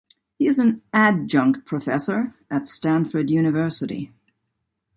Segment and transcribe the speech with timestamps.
[0.39, 4.11] He is an adjunct professor at Stanford University.